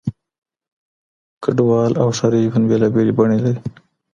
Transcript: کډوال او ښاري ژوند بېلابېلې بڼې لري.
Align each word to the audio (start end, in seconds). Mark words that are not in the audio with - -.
کډوال 1.43 1.93
او 2.01 2.07
ښاري 2.17 2.41
ژوند 2.51 2.65
بېلابېلې 2.69 3.13
بڼې 3.17 3.37
لري. 3.43 3.59